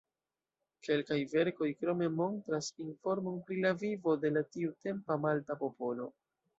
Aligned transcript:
Kelkaj 0.87 1.17
verkoj 1.33 1.69
krome 1.83 2.09
montras 2.21 2.71
informon 2.87 3.39
pri 3.49 3.61
la 3.69 3.77
vivo 3.85 4.19
de 4.27 4.35
la 4.37 4.47
tiutempa 4.53 5.23
malta 5.31 5.65
popolo. 5.65 6.15